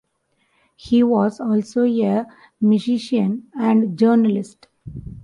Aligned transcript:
He 0.75 1.03
was 1.03 1.39
also 1.39 1.85
a 1.85 2.25
musician 2.59 3.51
and 3.53 3.95
journalist. 3.99 4.67